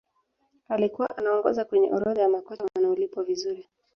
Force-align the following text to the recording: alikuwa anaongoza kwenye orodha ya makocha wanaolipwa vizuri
alikuwa 0.69 1.17
anaongoza 1.17 1.65
kwenye 1.65 1.91
orodha 1.93 2.21
ya 2.21 2.29
makocha 2.29 2.63
wanaolipwa 2.75 3.23
vizuri 3.23 3.67